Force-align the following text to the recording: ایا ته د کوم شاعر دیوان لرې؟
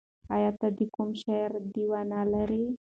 ایا 0.35 0.51
ته 0.59 0.67
د 0.77 0.79
کوم 0.95 1.09
شاعر 1.21 1.51
دیوان 1.73 2.09
لرې؟ 2.33 2.63